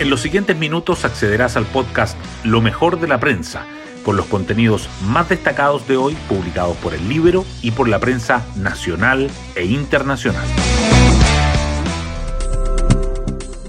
[0.00, 3.66] En los siguientes minutos accederás al podcast Lo mejor de la prensa,
[4.04, 8.46] con los contenidos más destacados de hoy publicados por el libro y por la prensa
[8.54, 10.46] nacional e internacional.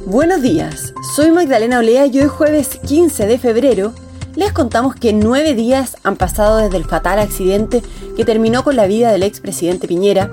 [0.06, 3.94] Buenos días, soy Magdalena Olea y hoy jueves 15 de febrero
[4.36, 7.82] les contamos que nueve días han pasado desde el fatal accidente
[8.16, 10.32] que terminó con la vida del expresidente Piñera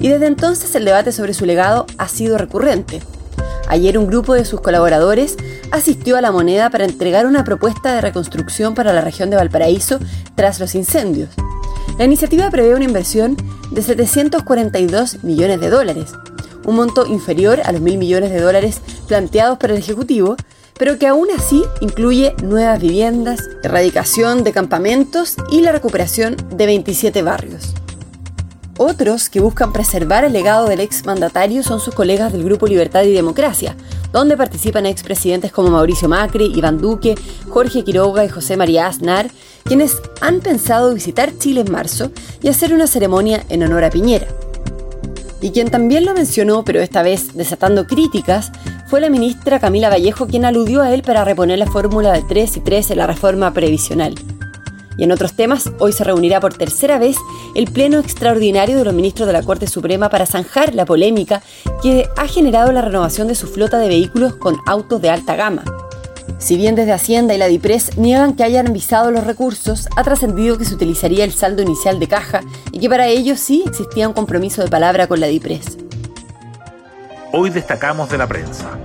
[0.00, 3.00] y desde entonces el debate sobre su legado ha sido recurrente.
[3.68, 5.36] Ayer un grupo de sus colaboradores
[5.70, 9.98] asistió a la moneda para entregar una propuesta de reconstrucción para la región de Valparaíso
[10.34, 11.30] tras los incendios.
[11.98, 13.36] La iniciativa prevé una inversión
[13.70, 16.12] de 742 millones de dólares,
[16.64, 20.36] un monto inferior a los mil millones de dólares planteados por el Ejecutivo,
[20.78, 27.22] pero que aún así incluye nuevas viviendas, erradicación de campamentos y la recuperación de 27
[27.22, 27.74] barrios.
[28.78, 33.04] Otros que buscan preservar el legado del ex mandatario son sus colegas del Grupo Libertad
[33.04, 33.74] y Democracia,
[34.12, 37.14] donde participan expresidentes como Mauricio Macri, Iván Duque,
[37.48, 39.30] Jorge Quiroga y José María Aznar,
[39.64, 42.10] quienes han pensado visitar Chile en marzo
[42.42, 44.26] y hacer una ceremonia en honor a Piñera.
[45.40, 48.52] Y quien también lo mencionó, pero esta vez desatando críticas,
[48.88, 52.58] fue la ministra Camila Vallejo quien aludió a él para reponer la fórmula de 3
[52.58, 54.14] y 3 en la reforma previsional.
[54.96, 57.16] Y en otros temas, hoy se reunirá por tercera vez
[57.54, 61.42] el Pleno Extraordinario de los Ministros de la Corte Suprema para zanjar la polémica
[61.82, 65.64] que ha generado la renovación de su flota de vehículos con autos de alta gama.
[66.38, 70.58] Si bien desde Hacienda y la DIPRES niegan que hayan visado los recursos, ha trascendido
[70.58, 72.40] que se utilizaría el saldo inicial de caja
[72.72, 75.78] y que para ello sí existía un compromiso de palabra con la DIPRES.
[77.32, 78.78] Hoy destacamos de la prensa.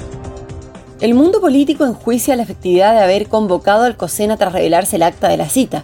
[0.99, 5.29] El mundo político enjuicia la efectividad de haber convocado al COSENA tras revelarse el acta
[5.29, 5.83] de la cita.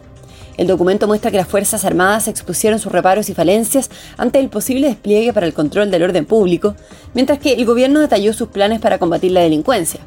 [0.58, 4.88] El documento muestra que las Fuerzas Armadas expusieron sus reparos y falencias ante el posible
[4.88, 6.76] despliegue para el control del orden público,
[7.14, 10.00] mientras que el gobierno detalló sus planes para combatir la delincuencia.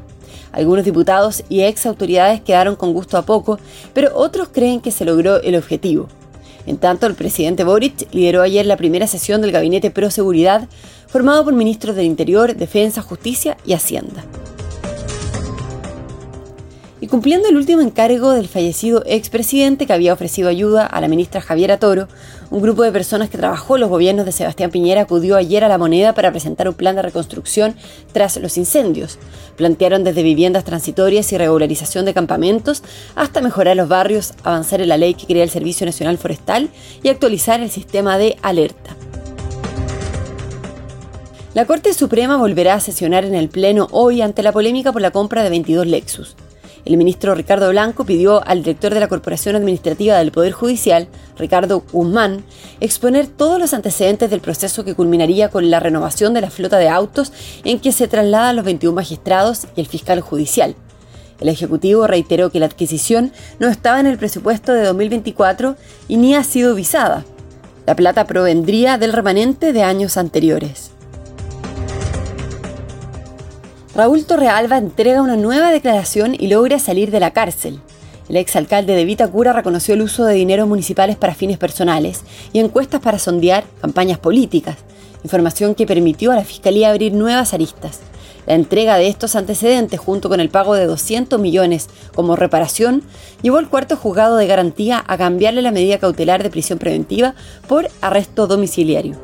[0.50, 3.60] Algunos diputados y ex autoridades quedaron con gusto a poco,
[3.94, 6.08] pero otros creen que se logró el objetivo.
[6.66, 10.68] En tanto, el presidente Boric lideró ayer la primera sesión del Gabinete Pro Seguridad,
[11.06, 14.24] formado por ministros del Interior, Defensa, Justicia y Hacienda.
[17.10, 21.76] Cumpliendo el último encargo del fallecido expresidente que había ofrecido ayuda a la ministra Javiera
[21.76, 22.06] Toro,
[22.50, 25.68] un grupo de personas que trabajó en los gobiernos de Sebastián Piñera acudió ayer a
[25.68, 27.74] la moneda para presentar un plan de reconstrucción
[28.12, 29.18] tras los incendios.
[29.56, 32.84] Plantearon desde viviendas transitorias y regularización de campamentos
[33.16, 36.68] hasta mejorar los barrios, avanzar en la ley que crea el Servicio Nacional Forestal
[37.02, 38.94] y actualizar el sistema de alerta.
[41.54, 45.10] La Corte Suprema volverá a sesionar en el Pleno hoy ante la polémica por la
[45.10, 46.36] compra de 22 Lexus.
[46.84, 51.08] El ministro Ricardo Blanco pidió al director de la Corporación Administrativa del Poder Judicial,
[51.38, 52.42] Ricardo Guzmán,
[52.80, 56.88] exponer todos los antecedentes del proceso que culminaría con la renovación de la flota de
[56.88, 57.32] autos
[57.64, 60.74] en que se trasladan los 21 magistrados y el fiscal judicial.
[61.40, 65.76] El Ejecutivo reiteró que la adquisición no estaba en el presupuesto de 2024
[66.08, 67.24] y ni ha sido visada.
[67.86, 70.92] La plata provendría del remanente de años anteriores.
[74.00, 77.80] Raúl Torrealba entrega una nueva declaración y logra salir de la cárcel.
[78.30, 82.22] El exalcalde de Vitacura reconoció el uso de dineros municipales para fines personales
[82.54, 84.78] y encuestas para sondear campañas políticas,
[85.22, 88.00] información que permitió a la Fiscalía abrir nuevas aristas.
[88.46, 93.02] La entrega de estos antecedentes, junto con el pago de 200 millones como reparación,
[93.42, 97.34] llevó al cuarto juzgado de garantía a cambiarle la medida cautelar de prisión preventiva
[97.68, 99.18] por arresto domiciliario.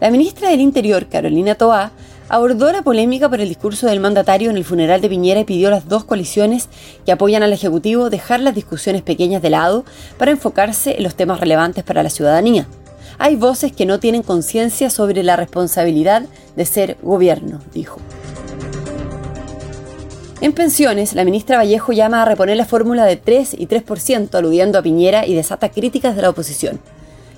[0.00, 1.90] La ministra del Interior, Carolina Toá,
[2.32, 5.68] abordó la polémica por el discurso del mandatario en el funeral de Piñera y pidió
[5.68, 6.70] a las dos coaliciones
[7.04, 9.84] que apoyan al Ejecutivo dejar las discusiones pequeñas de lado
[10.16, 12.66] para enfocarse en los temas relevantes para la ciudadanía.
[13.18, 16.22] Hay voces que no tienen conciencia sobre la responsabilidad
[16.56, 18.00] de ser gobierno, dijo.
[20.40, 24.78] En pensiones, la ministra Vallejo llama a reponer la fórmula de 3 y 3%, aludiendo
[24.78, 26.80] a Piñera y desata críticas de la oposición.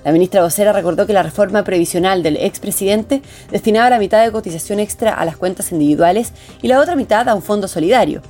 [0.05, 4.79] La ministra vocera recordó que la reforma previsional del expresidente destinaba la mitad de cotización
[4.79, 6.31] extra a las cuentas individuales
[6.61, 8.21] y la otra mitad a un fondo solidario.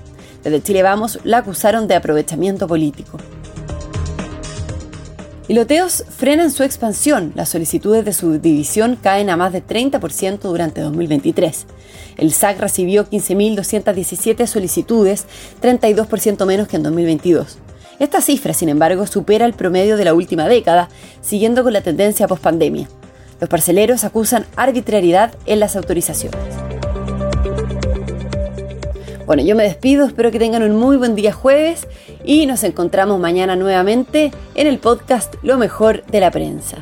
[0.41, 3.17] Desde Chile Vamos la acusaron de aprovechamiento político.
[5.49, 7.33] Y loteos frenan su expansión.
[7.35, 11.65] Las solicitudes de subdivisión caen a más de 30% durante 2023.
[12.15, 15.25] El SAC recibió 15.217 solicitudes,
[15.61, 17.57] 32% menos que en 2022.
[17.99, 20.89] Esta cifra, sin embargo, supera el promedio de la última década,
[21.21, 22.89] siguiendo con la tendencia post-pandemia.
[23.39, 26.39] Los parceleros acusan arbitrariedad en las autorizaciones.
[29.25, 31.87] Bueno, yo me despido, espero que tengan un muy buen día jueves
[32.23, 36.77] y nos encontramos mañana nuevamente en el podcast Lo mejor de la prensa.